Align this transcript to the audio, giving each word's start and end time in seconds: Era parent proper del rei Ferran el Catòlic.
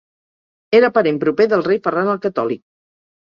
Era 0.77 0.89
parent 0.95 1.19
proper 1.23 1.47
del 1.51 1.65
rei 1.67 1.81
Ferran 1.85 2.11
el 2.15 2.19
Catòlic. 2.25 2.65